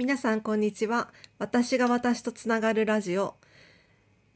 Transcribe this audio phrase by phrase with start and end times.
[0.00, 1.10] 皆さんこんにちは。
[1.38, 3.34] 私が私とつながるラジオ、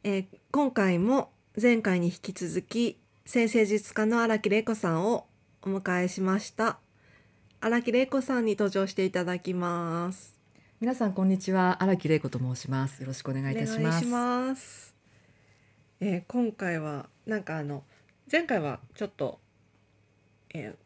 [0.02, 1.30] えー今回も
[1.60, 5.26] 前回に引き続き先生術家の荒木玲子さんを
[5.62, 6.80] お迎えしました。
[7.62, 10.38] 荒木玲子さんに登場していただきます。
[10.82, 11.82] 皆さんこんにちは。
[11.82, 13.00] 荒木玲子と申します。
[13.00, 13.80] よろしくお願いいたします。
[13.80, 14.94] お願いします。
[15.98, 17.84] えー今回はなんかあの
[18.30, 19.40] 前回はちょっと、
[20.52, 20.83] えー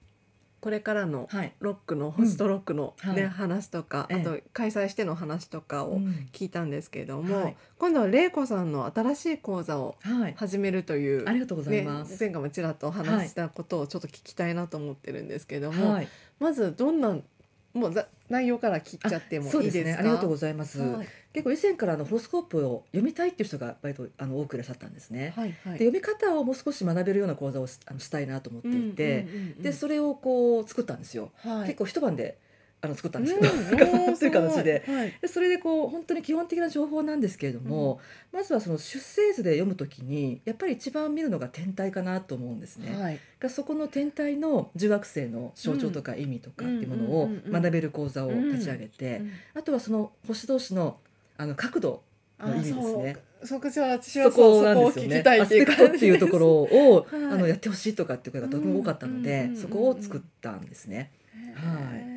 [0.60, 1.52] これからのはい。
[1.60, 3.28] ロックのホストロックの、ねはい。
[3.28, 4.20] 話とか、ええ。
[4.20, 6.28] あと開催しての話とかをうん。
[6.32, 7.56] 聞いたんですけれども、はい。
[7.78, 10.34] 今度は玲子さんの新しい講座をはい。
[10.36, 12.12] 始めるという、ありがとうございます。
[12.12, 16.08] ね、前回もちらっとお話ししたことをちょっと聞きたいなと思ってるんですけれども、はい。
[16.40, 17.16] まずどんな
[17.74, 19.94] もうざ内容から聞いちゃってもいいですね。
[19.94, 21.08] ありがとうございます、はい。
[21.32, 25.78] 結構以前からあのホロスコープを読みたいっていう人が割とあの多くいらっしゃったんですね、はいはい。
[25.78, 29.26] で読み方をもう少し学べるような講座をしあのしたいなと思っていて、
[29.60, 31.66] でそれをこう作ったんですよ、はい。
[31.66, 32.38] 結構一晩で
[32.80, 33.40] あの作ったんですうん。
[33.40, 34.84] けど、なんかおーそういう形で。
[34.86, 35.14] はい。
[35.20, 38.00] でそれでこう本当に基本的な情報なんですけれども、
[38.32, 42.96] まずはその出生図で読むときにやっぱり一番見るのが天体かなと思うんですね。
[42.96, 43.18] はい。
[43.40, 47.62] がそこの天体の重惑星の象徴とか意味とかっていうものをうんうんうんうん。
[47.62, 49.32] 学べる講座を立ち上げて、うん。
[49.54, 50.98] あとはその星同士の
[51.36, 52.02] あの角度
[52.38, 53.16] の意味ですね。
[53.42, 55.18] あそこじゃあ私はそこなんですよね。
[55.18, 57.24] きたいっていうアスペクトっていうところを、はい。
[57.24, 61.10] あのやってほしいとかっていう声がとても多かったので、うんうんうんうんそこを作ったんですね。
[61.54, 62.07] はい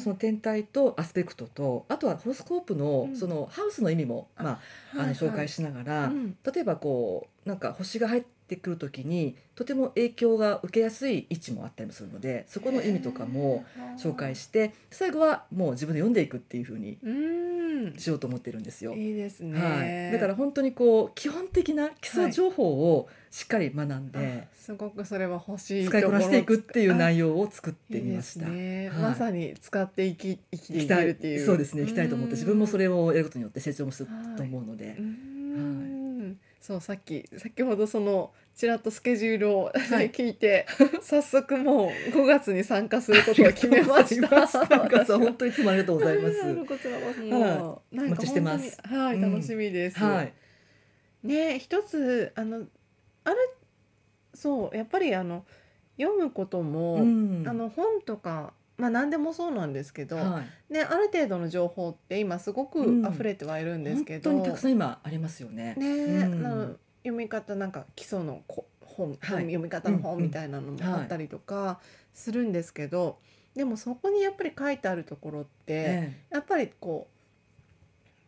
[0.00, 3.16] その天体とアスペクトとあとはホロスコープのうん。
[3.16, 4.60] そのハウスの意味も、ま
[4.94, 6.36] あ、あの紹介しながら、うん。
[6.52, 13.64] 例えばこうなんか星が入ってくる時にとても影響が受けやすい位置もあったりもするのでそこの意味とかも
[13.98, 17.94] 紹介して最後はもう自分で読んでいくっていう風にうん。
[17.98, 18.94] しようと思ってるんですよ。
[18.94, 28.46] いいですね、はい、だから本当にこう基本的な基礎情報をしっかり学んで、あすごくそれは欲しい使いこなしていくっていう容内容を作ってみました。
[28.46, 29.02] ね、はい。
[29.02, 31.44] まさに使っていき生きてい行きたいけるっていう。
[31.44, 35.33] そうですね行きたいと思って自分もそれれをやることによって成長もすると思うので、うん
[36.64, 40.64] そうさっき先ほどそのちらっとスケジュールを、はい 聞いて
[41.02, 44.78] 早速もう5月に参加することを決めました。
[44.78, 46.64] なんかさ本当にいつもありがとうございます。
[46.64, 46.98] こちら
[47.38, 49.98] もう、なんか本当にはい、うん楽しみです。
[49.98, 50.32] はい。
[51.22, 52.66] ね一つあの
[53.24, 53.36] あれ
[54.32, 55.44] そうやっぱりあの
[56.00, 60.72] 読むことも、うんあの本とかまあ何でもそうなんですけど、はい。
[60.72, 63.06] ねある程度の情報って今すごくうん。
[63.06, 65.74] 溢れてはいるんですけど、本当にたくさん今ありますよね。
[65.76, 66.46] ね、うん。
[66.46, 66.62] あの
[67.02, 69.18] 読み方なんか基礎のこ本、はい。
[69.18, 70.24] 本読み方の本うんうん。
[70.24, 71.80] みたいなのもあったりとか
[72.12, 73.18] するんですけど、
[73.54, 77.08] でもそこにやっぱり書いてあるところって、えやっぱりこ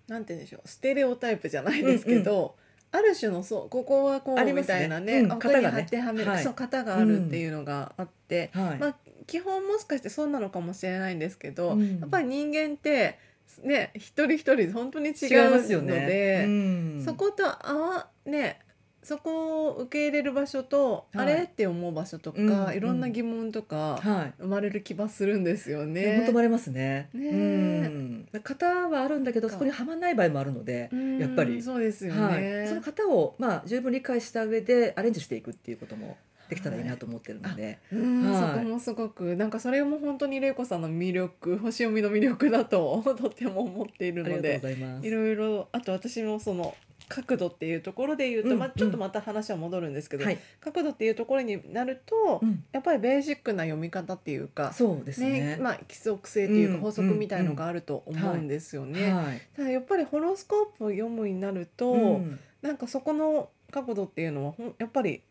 [0.09, 2.55] うなんて言うんでしょうステレオタイプじゃないですけど、
[2.93, 5.29] ある種のそうここはこうみたいなねうん。
[5.29, 5.87] 型がね。
[6.01, 6.45] はめる、はい。
[6.45, 8.79] そう型があるっていうのがあって、えはい。
[8.79, 13.19] まあ基本もしかしてそうなのかもしれないんですけど、うんやっぱり人間って
[13.62, 16.06] ね一人一人本当に違うますよのね。
[16.06, 16.44] で。
[16.47, 18.60] うんそことあわね
[19.06, 24.34] そこを受け入れる場所と、はいあれって思う場所とか、うんいろんな疑問とかはい。
[24.41, 26.16] 生まれる気はするんですよね、ね。
[26.16, 27.08] 本当生まれますね。
[27.14, 28.28] ねうん。
[28.32, 30.88] 型はあるんだけど、そこにはまらない場合もあるので。
[30.93, 32.20] うんやっぱりそうですよね。
[32.20, 36.16] はい、その型をまあ十分理解した上でアレンジしていくっていうことも
[36.49, 38.55] できたらいいなと思ってるので、うんはい。
[38.55, 44.61] そこもすごくなんかそれも本当に玲子さんの魅力 星読みの魅力だととても思っているので。
[45.03, 46.75] いろいろあと私もその
[47.09, 55.56] 角度っていうところで言うと、うんまあ、ちょっとまた話は戻るんですけど、はい、角度っていうところになると、うん、やっぱりベーシックな読み方っていうかそうですね。
[55.61, 59.12] まあ、規則性っていうかうん法則みたいのがあると思うんですよね。
[59.12, 59.41] はい。
[59.56, 62.41] ただやっぱりホロスコープを読むになると、うん。
[62.62, 65.23] なんかそこの角度っていうのはやっぱり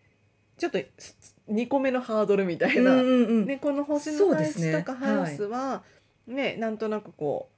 [0.58, 0.80] ちょっと
[1.50, 3.46] 2個目のハードルみたいな、うんうんうん。
[3.46, 5.84] ね、この星の配そうですね置とかハウスは
[6.28, 7.50] ねなんとなくこ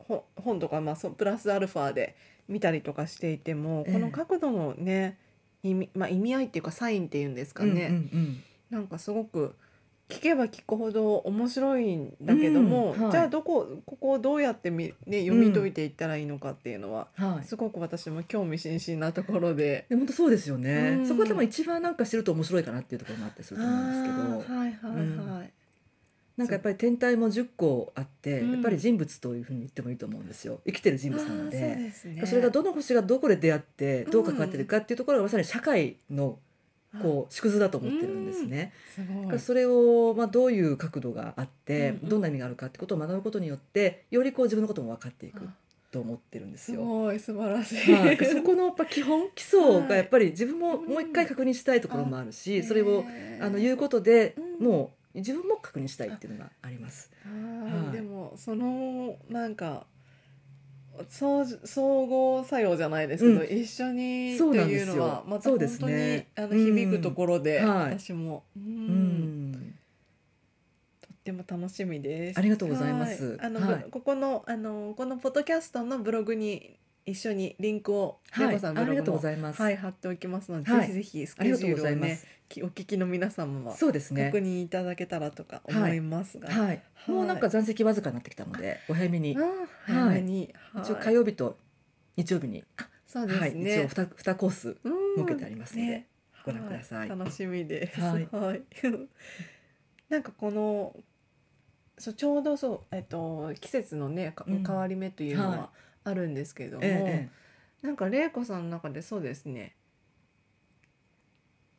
[0.00, 2.16] うほ本とか、まあ、そうプラスアルファで
[2.48, 3.92] 見たりとかしていても、ええ。
[3.94, 5.18] この角度のね
[5.62, 8.42] 意味,、まあ、意味合いっていうかサインっていうんですかね、うんうん。
[8.70, 9.56] なんかすごく
[10.08, 13.12] 聞けば聞くほど面白いんだけども、うんはい。
[13.12, 17.44] じゃあどこここをどうやってみ、ね、読み解いていったらいいのかっていうのは、うん、はい。
[17.44, 19.86] すごく私も興味津々なところで。
[19.88, 21.06] で本当そうですよね、うん。
[21.06, 25.52] そこがでも一番なんか知ると面白いかなっていうところもあったりすると思うんですけど、はいはいはい。
[26.36, 28.46] なんかやっぱり天体も10個あって、う。
[28.46, 28.52] ん。
[28.52, 30.60] やっぱり人物というふうに言ってもいいと思うんですよ。
[30.66, 31.58] 生きてる人物なので。
[31.58, 32.24] ですね。
[32.24, 36.38] それがどの星がどこで出会ってどう関わってるかっていうところがまさに社会の
[37.02, 38.72] こう縮図だと思ってるんですね。
[39.38, 39.38] す。
[39.46, 45.54] それを、まあ、どういう角度があって、どんな意味があるかってことを学ぶことによってよりこう自分のことも分かっていくあ
[45.92, 46.82] と思ってるんですすよ。
[46.84, 47.92] ごい素晴らしい。
[47.92, 49.88] はい、そこのやっぱ基本基礎はい。
[49.88, 50.86] がやっぱり自分もうん。
[50.88, 54.66] もう一回確認したいところもあるし、それをねあの言うことでうん。
[54.66, 57.10] もう自分も確認したいっていうのがあります。
[57.24, 57.92] はい。
[57.92, 59.86] でもそのなんか
[61.08, 63.46] 相相互作用じゃないですけど、うん。
[63.46, 68.62] 一緒にっていうのはまた本当に、ねあのうん響くところで、はい私も、うん。
[68.62, 69.74] うん。
[71.00, 72.38] とっても楽しみです。
[72.38, 73.24] ありがとうございます。
[73.24, 73.38] はい。
[73.40, 73.86] あの、はい。
[73.90, 78.54] ここのあのこのポッドキャストのブログに一緒にリンクをレはい。
[78.56, 80.80] コさんブログありがとうごもざいます、はい貼っておきますので、はい。
[80.80, 84.26] ぜひぜひスありがとうケジュールをございます、ねきお聞きの皆様はそうですね。
[84.26, 89.36] 確認いただけたらとか思いますが、はい、もうなんか残席わずかになってきたのでお早めに。
[89.36, 89.44] あー
[89.86, 91.04] 早めに、一応はい。
[91.04, 91.58] 火曜日と
[92.16, 92.64] 日曜日に、
[93.06, 93.88] そうですはい、一ね応。
[93.88, 95.16] 二二コースうん。
[95.16, 96.06] 設けてありますのでね。
[96.44, 97.08] ご覧ください。
[97.08, 98.00] は楽しみです。
[98.00, 98.58] ははい。
[98.58, 98.60] い。
[100.08, 100.94] なんかこの
[101.98, 105.70] そうちょうどそうえっと季節のね変わり目というのはは
[106.08, 107.28] あるんですけれども、え
[107.82, 109.74] えなんか玲子さんの中でそうですね。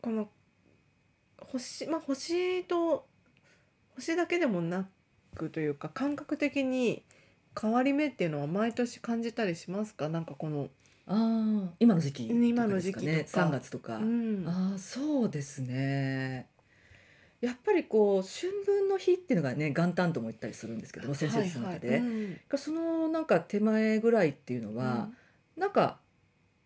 [0.01, 0.29] この
[1.39, 3.07] 星まあ星と
[3.95, 4.88] 星だけでもな
[5.35, 7.03] くというか感覚的に
[7.59, 10.07] 変わり目っていうのは毎年感じたりしますか？
[10.09, 10.69] なんかこの
[11.07, 12.47] ああ今の時期ね。
[12.47, 13.47] 今の時期とか。
[13.47, 14.45] 3月とか、うん。
[14.47, 16.47] ああそうですね
[17.42, 25.10] やっぱりこう春分の日っていうのがね元旦とも言ったりするんですけども先生術の中で、はいはいうんそのなんか手前ぐらいっていうのは、
[25.56, 26.00] なんか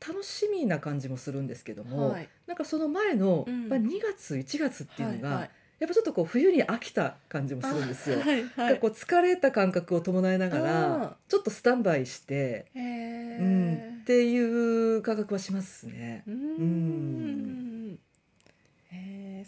[0.05, 2.29] 楽しみな感じもするんですけども、はい。
[2.47, 3.69] なんかその前の、うん。
[3.69, 5.49] まあ、2月1月っていうのが、はいはい。
[5.79, 8.19] やっぱちょっとこう冬に飽きた感じもするんですよ。
[8.19, 8.79] あはいはい。
[8.79, 12.65] こう疲れた感覚を伴いながあらちょっとスタンバイして。
[12.75, 16.23] うん、っていう感覚はしますね。
[16.27, 17.60] うん。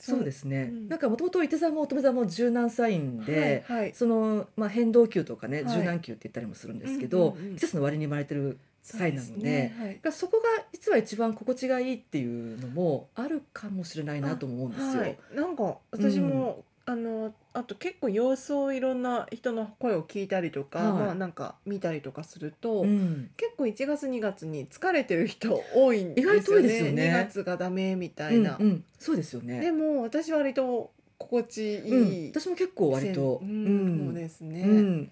[0.04, 0.90] そうですね、うん。
[0.90, 3.94] なんかもともと伊手座も乙女座も柔軟サインで、はいはい。
[3.94, 5.78] その、まあ、変動球とかね、はい。
[5.78, 7.56] 柔軟球って言ったりもするんですけど、うんうんうん。
[7.56, 9.76] 季節の割に生まれてるサインなのでね。
[9.80, 10.00] はい。
[10.02, 15.02] がそこが実は一番心地がいいっていうのもあるかもしれないなとも思うんですよ。
[15.04, 20.94] はい、なんか私も、あのあと結構様子をいろんな人の声を聞いたりとか、はい。
[21.06, 23.30] まあなんか見たりとかすると、うん。
[23.38, 26.38] 結構1月2月に疲れてる人 多いんですよね。
[26.38, 28.58] 意外と多いですよね2月がダメみたいな。
[28.60, 28.84] うんうん。
[29.00, 29.62] そうですよね。
[29.62, 32.14] でも私は割と心地いうん。
[32.14, 34.62] い、私も結構割と、ううんそうですね。
[34.64, 35.12] うん。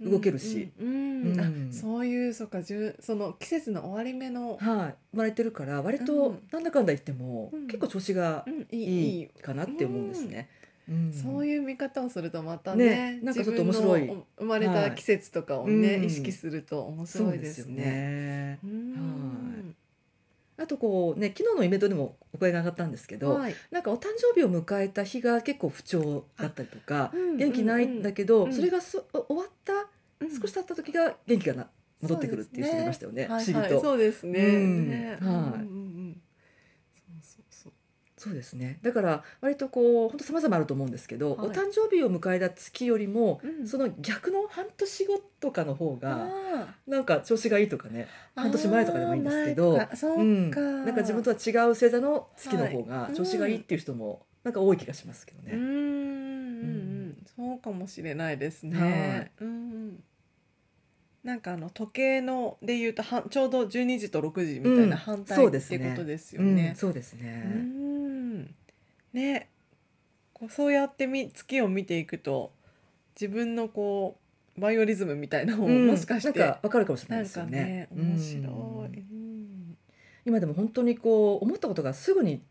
[0.00, 0.70] 動けるし。
[0.78, 1.40] うんうんうん。
[1.40, 6.42] あそういうそうかじゅその季節の終わり目の、はい、生まれてるから割うとん。
[6.52, 7.66] なんだかんだ言っても、うん。
[7.66, 9.18] 結構調子がうん、いいいい。
[9.18, 10.48] いいかなって思うんですね。
[10.92, 11.12] うん。
[11.12, 14.12] そういう見方をするとまたねねなんかちょっと面白い。
[14.38, 17.74] 生まれた季節とかをね、はい意識すると面白いですね。
[17.84, 18.58] ね。
[18.62, 19.74] うん。
[20.58, 23.54] あとこうね昨日のイベントでもお声が上がったんですけど、はい。
[23.70, 29.72] なんかお誕生日を迎えた日が結構不調だったりとか、うん元気ないんだけど、うんそれがそ終わった
[30.20, 30.40] うん。
[30.40, 31.68] 少し経った時が元気がな
[32.02, 33.26] 戻ってくるっていう人がいましたよね。
[33.26, 34.40] 不思議と、はいはい、そうですね。
[34.40, 34.90] うん。
[34.90, 35.10] ね。
[35.10, 35.20] はい。
[35.20, 35.56] うんうんうん。
[35.56, 35.81] そうそう
[38.22, 38.78] そうですね。
[38.82, 41.48] だから割とこう本当様々あると思うんですけど、はい。
[41.48, 43.66] お誕生日を迎えた月よりも、うん。
[43.66, 48.06] その逆の半年後とかの方があなんか調子がいいとかね。
[48.36, 55.52] ー半年前とかでもいいんですけど前かそうん、なんか自分とは違う星座の月の方はいが調子がいいっていう人もなんか多い気がしますけどね。
[55.54, 56.68] うーんうんう
[57.08, 57.18] ん。
[57.36, 59.32] そうかもしれないですね。
[59.40, 60.04] うんうん。
[61.24, 64.90] なんかあの時計ので言うとはちょうど12時と6時みたいうん。
[64.90, 65.76] な反対そうですね。
[65.76, 66.56] ってことですようん。
[66.56, 66.74] ね。
[66.76, 67.40] そうですうね。
[67.42, 67.91] ん
[69.12, 69.48] ね。
[70.32, 72.52] こうそうやってみ月を見ていくと
[73.20, 74.18] 自分のこ
[74.56, 75.86] うバイオリズムみたいなのをうん。
[75.86, 77.88] もしかして、わかるかもしれないですよかねね。
[77.94, 79.04] 面白い。
[80.24, 82.42] 今でも本当にこう思ったことがすぐに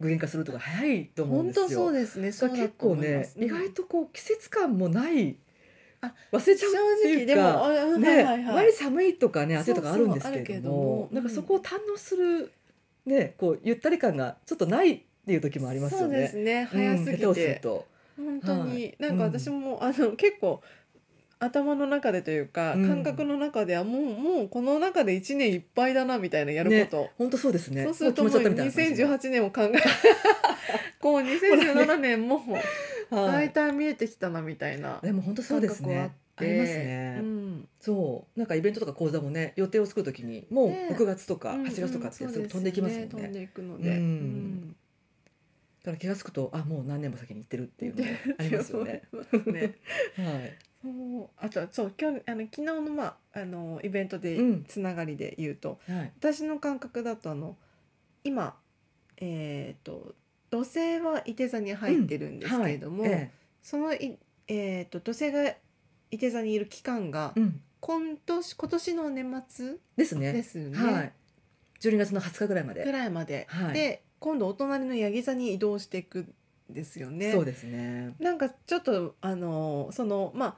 [0.00, 1.66] 具現化するとか早いと思うん本ですよ。
[1.68, 2.26] 当そうですね。
[2.28, 5.36] 結構ねす、意外とこう季節感もない
[6.02, 8.54] あ忘れちゃうっていうかね、はいはいはい。
[8.56, 12.52] 割に寒いとかね暑いとかあるんですけれどもなんかそこを堪能する
[13.06, 16.28] ねこうゆったり感がちょっとないっていう時もありますよそうでね。
[16.28, 16.60] すね。
[16.60, 17.86] うん早すぎ下手をするて、と。
[18.16, 20.62] 本当に、はいなんか私も、あの結構
[21.40, 27.10] 頭の中でというか、うん感覚の中ではもうもうこの中で一年いっぱいだなみたいなやること。
[27.18, 27.82] 本当そうですね。
[27.82, 29.82] そうするともうもう決まっちゃったみたいな感じ2018年を考え
[31.00, 32.40] こう2017年も
[33.10, 33.32] はい。
[33.32, 36.12] 大体見えてきたなみたいなでも本当そうですね。
[36.36, 37.18] ありますね。
[37.20, 43.08] うんそうなんかイベントとか講座もね予定を作るときにもうね6月とかうんうん8月とかってそうすぐ飛んでいきますもんね。
[43.10, 44.76] 飛んでいくので、うん
[45.86, 49.02] から気が付くとあもう何年も先に行ってるっていうのも ありますよね。
[49.14, 50.58] はい。
[50.82, 56.12] そうあとそう今日あの昨日のまああのイベントでうんつながりで言うと、はい。
[56.18, 57.56] 私の感覚だとあの
[58.24, 58.58] 今
[59.18, 60.14] えっ、と
[60.50, 63.30] 土星は伊手座に入ってるんですけれども、はいえ
[63.62, 65.54] そのいえっ、と土星が
[66.10, 67.60] 伊手座にいる期間がえうん。
[67.80, 70.32] 今年今年の年末ですね。
[70.32, 70.76] ですよね。
[70.78, 71.12] はい。
[71.80, 72.90] 12月の20日ぐらいまぐで。
[72.90, 76.34] らいまで、はいで今度お隣のヤギ座に移動していくん
[76.68, 77.30] ですよね。
[77.30, 78.12] そうですね。
[78.18, 80.56] なんかちょっとあのそのまあ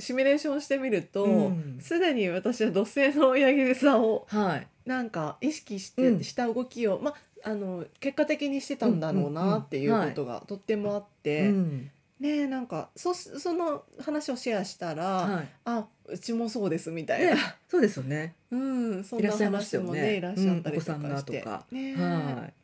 [0.00, 1.78] シミュレーションしてみるとうん。
[1.80, 4.66] すで、に私は土星の柳座をはい。
[4.84, 6.24] なんか意識して、うん。
[6.24, 7.14] した動きをま
[7.44, 11.90] あの結果的にしてたんだろうなっていうことがとってもあって、うん。
[12.18, 15.48] ねえなんかそその話をシェアしたら、はい。
[15.66, 18.34] あうちもそうですみたいな、ねそうですよね。
[18.50, 21.64] うんそんいらなっしゃいましたよ話もねねいらっしゃったりとかうんお子さんがして、とか。
[21.70, 22.02] ねえ。
[22.02, 22.57] はい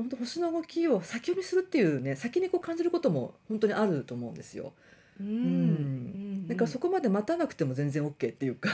[0.00, 4.72] 本当星の動きを先読みするっていうね先にこう感じることも本当にあると思うんですよ。
[5.20, 5.26] うん。
[5.26, 6.46] うん。
[6.48, 8.70] だからそこまで待たなくても全然 OK っていうか、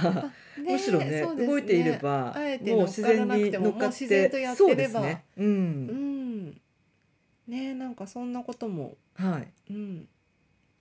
[0.56, 5.25] あね むしろねそうです動いていればもう自然に乗っかってそうですね。
[5.37, 5.87] ううん。
[5.87, 6.61] んね
[7.49, 8.97] えなんかそんなことも。
[9.14, 9.73] はい。
[9.73, 10.09] うん。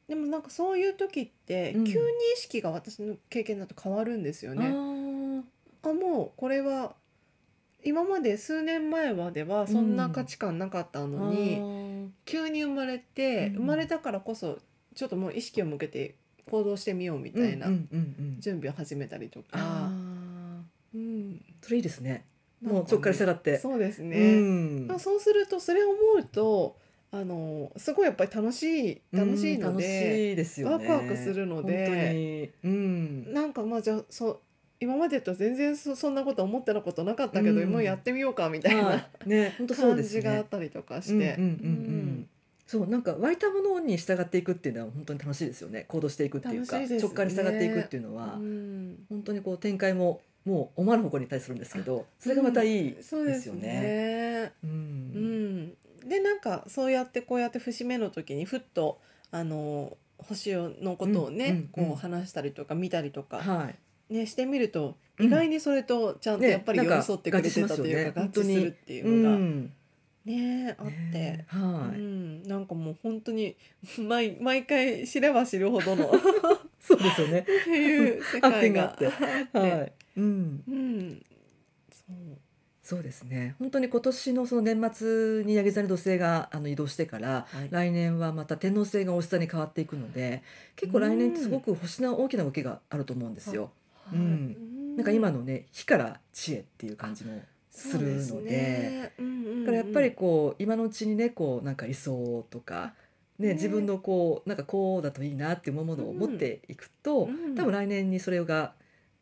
[0.07, 1.85] でもなんかそういう時って急うん。
[1.85, 1.93] に
[2.35, 4.67] 意識が私の経験だと変わるんですよあね。
[4.67, 5.43] ー。
[5.83, 6.95] あもうこれは
[7.85, 11.61] 今まで数年前まではそんな価値観なかったのに、
[12.25, 13.55] 急に生まれて、うん。
[13.55, 14.57] 生まれたからこそ
[14.95, 16.15] ちょっともう意識を向けて
[16.49, 18.41] 行動してみようみたいなうんうんうんうん。
[18.41, 20.97] 準備を始めたりとあか、ー。
[20.97, 21.41] うん。
[21.61, 22.25] それいいですね。
[22.61, 23.57] もうそこから従って。
[23.59, 24.39] そうですうね。
[24.39, 24.87] ん。
[24.87, 26.77] まあ、そうするとそれを思うと
[27.11, 28.63] あのすごいやっぱり楽し
[28.93, 30.73] い楽しいのうん楽で、しいですよね。
[30.73, 32.73] ワクワクするので本当に。
[32.73, 32.75] う
[33.29, 33.33] ん。
[33.33, 34.39] なんかまあじゃあそう
[34.79, 37.69] 今までと全然そそんなこと思ってたことなかったけど、うん。
[37.71, 39.29] もうやってみようかみたいな、はい。
[39.29, 42.29] ね本当そう感ですじがあっねたりとかして、うんうんうんうん。
[42.67, 45.85] そうなんか湧いたものに従っていくっていうのは本当に楽しいですよね。
[45.87, 46.87] 行動していくっていうかね。
[46.97, 48.95] 直感に従っていくっていうのうは、ん。
[49.09, 53.61] 本当にこう展開ももう思わぬ方向に対するんですけどそれがまたいいそうですよね。
[53.61, 54.51] ね。
[54.63, 54.73] ううん。
[55.63, 55.73] ん、
[56.07, 58.99] でなんかそうやってこうやって節目の時にふっと
[59.31, 61.67] あの星のことをね、うんうんうん。
[61.91, 63.75] こう話したりとか見たりとか、はい
[64.09, 65.25] ね、してみるとうん。
[65.27, 68.27] 意外にそれとちゃんとねやっぱり寄り添ってくれてたというか、ね。
[68.27, 69.73] 合致するっていううのがん
[70.25, 70.91] ねあって。
[70.91, 73.55] ねはい、うん、なんかもう本当に
[73.97, 76.09] 毎毎回知れば知るほどのっ
[76.79, 77.45] そうですよね。
[77.63, 79.19] ていう世界が発展が
[79.53, 81.25] あはい、うん、うん、
[81.89, 82.37] そう。
[82.83, 83.55] そうですね。
[83.57, 87.67] 本当に今年のその年末にヤギ座に土星があの移動してから、はい。
[87.71, 90.43] 来年はまた天王星がお下に変わっていくので、
[90.75, 93.71] 結構来年ってすごく星の大きな動きがあると思うんですよ。
[94.05, 94.95] はいうん。
[94.95, 98.49] なんか今のね火から地へっていう感じもするので。
[98.49, 99.13] ね。
[99.19, 99.59] うんうんうん。
[99.65, 102.93] だからやっぱりこう今のうちにねこうなんか理想とか、
[103.39, 103.53] ねね。
[103.55, 107.55] 自分のこうなんかこうだといいなっていうものを持っていくと、うん。
[107.55, 108.73] 多分来年にそれが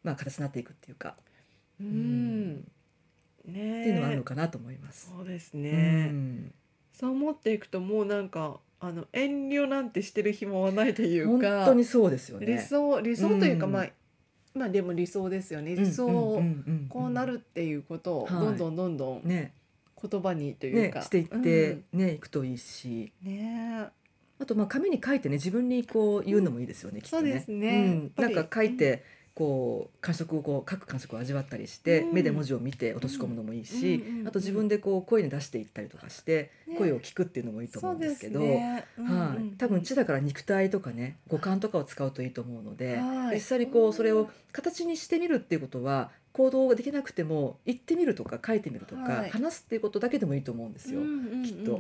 [0.03, 1.15] まあ形になっていくっていうか、
[1.79, 2.51] ううん。
[2.51, 2.61] んね
[3.45, 5.11] っていうのはあるのかなと思います。
[5.15, 6.53] そうですうね、ん。
[6.93, 12.45] そう思っていくともうなんかあの遠慮なんてしてる暇はないという本か当にそうですよね。
[12.45, 13.71] 理想理想というか、うん。
[13.71, 13.87] まあ
[14.53, 15.74] まあでも理想ですよね。
[15.74, 16.41] うん理想を
[16.89, 18.39] こうなるっていうことをはい。
[18.39, 19.53] どんどんどんどんね。
[20.01, 23.12] 言葉にというか、ねしていって、ねいくといいし。
[23.25, 23.88] うんね。
[24.39, 27.29] あとまあ紙に書いてね自分にこう言うのもいいですよね、きっとね。
[27.29, 28.12] そうですね。
[28.17, 28.22] うん。
[28.22, 29.03] なんか書いて
[29.35, 32.13] こう感触をこう書く感触を味わったりして、うん。
[32.13, 38.39] 目で文字を見て落とし込むのもいいし、うんうんうんうんあと自分でこう声に出していったりとかして、ね声を聞くっていうのもいいと思うんですけど。
[38.39, 38.85] ね。
[38.97, 43.35] はい、多分地だから肉体とかね五感とかを使うといいと思うので、はい。
[43.35, 49.29] 実際にこうそれを形にしてみるっていうことは行動ができなくても言ってみるとか書いてみるとか、はい。
[49.29, 51.01] 話すっていうことだけでもいいと思うんですよ。
[51.01, 51.43] うんうんうんうん。
[51.43, 51.73] きっと。
[51.73, 51.77] う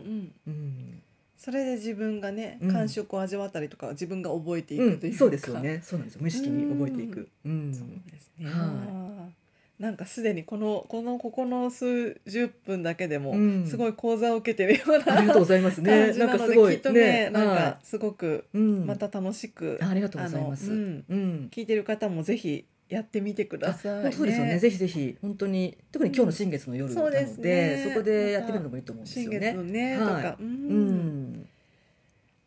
[0.49, 1.03] ん
[1.43, 2.71] それで自分がねうん。
[2.71, 5.81] 感触を味わったりとか自分が覚えていうんくというか、そうですよね。
[5.83, 6.21] そうなんですよ。
[6.21, 7.27] 無意識に覚えていく。
[7.45, 7.73] うん。
[7.73, 9.29] そうですね、は
[9.77, 13.67] なんかすでにこのこのここの数十分だけでもうん。
[13.67, 15.91] すごい講座を受けてるような、ありがとうございますね。
[15.91, 16.75] 感じなんかすごい。
[16.75, 18.87] きっとねなんはかすごくいうん。
[18.87, 20.71] また楽しく、あありがとうございます。
[20.71, 21.49] うん。
[21.51, 24.59] 聞いてる方もぜひやってみてください、本当そうですよね。
[24.59, 29.39] ぜひぜひ本当に特に今日の新月の夜なので、そうですねそこでやってみるのもいいと思うんです新よね。
[29.39, 31.49] 月のね、はいとか、ううんん。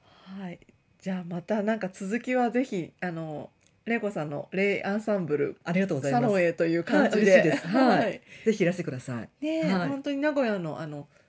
[0.03, 0.59] はい。
[1.01, 3.51] じゃあまたなんか続きはぜひあの
[3.85, 6.23] レイコさんのレイアンサンブルありがとうございます。
[6.23, 9.29] サロンへという感じで、はいはいぜひいらしてください。
[9.45, 11.26] ねえ、はい本当に名古屋のあのす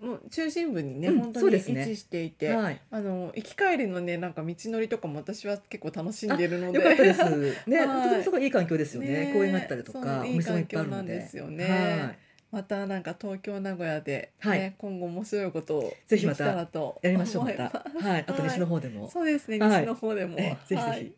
[0.00, 2.80] もう中心部にね、うん本当に位置していて、はい。
[2.90, 7.68] あの行き帰りのねなんか道のりとかも私は結構楽しんでいるので、よかったです。
[7.68, 9.26] ね、 はい本当にすごいいい環境ですよね。
[9.26, 11.14] ね公園があったりとか、おいい環境なんので。
[11.14, 12.18] ですよねはい。
[12.50, 16.66] またなんか東京名古屋で、ねはい今後面白いことをぜひまたや
[17.04, 17.70] りましょうまた。
[17.70, 18.24] すはい。
[18.26, 19.10] あと西のはい方でも。
[19.10, 21.12] そうですねはい西の方でも、えぜひぜひはい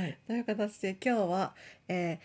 [0.00, 0.18] はい。
[0.26, 1.54] という形で今日は、
[1.88, 2.18] えー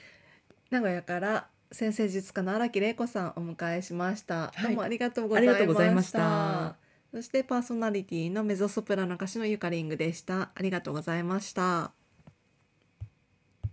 [0.73, 4.61] 名古屋から先生術家の荒木玲子さんをお迎えしました、はい。
[4.61, 5.59] どうもありがとうごあざいました。
[5.59, 6.75] りがとうございました。
[7.11, 10.51] そしてパーソナリティのメゾソプラノ歌手のゆかりんぐでした。
[10.55, 11.93] ありがとうございました